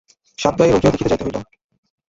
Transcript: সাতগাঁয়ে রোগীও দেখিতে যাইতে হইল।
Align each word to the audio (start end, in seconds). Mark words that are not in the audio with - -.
সাতগাঁয়ে 0.37 0.73
রোগীও 0.73 0.91
দেখিতে 0.93 1.09
যাইতে 1.11 1.23
হইল। 1.25 1.37